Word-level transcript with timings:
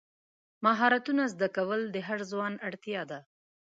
مهارتونه 0.65 1.23
زده 1.33 1.47
کول 1.55 1.81
د 1.89 1.97
هر 2.07 2.19
ځوان 2.31 2.53
اړتیا 2.67 3.01
ده. 3.11 3.19